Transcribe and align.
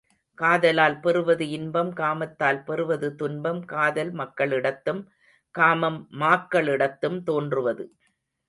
காதலால் 0.37 0.95
பெறுவது 0.99 1.45
இன்பம் 1.49 1.91
காமத்தால் 1.93 2.61
பெறுவது 2.63 3.15
துன்பம் 3.15 3.61
காதல் 3.65 4.11
மக்களிடத்தும், 4.13 5.01
காமம் 5.55 6.07
மாக்களிடத்தும் 6.19 7.19
தோன்றுவது. 7.23 7.85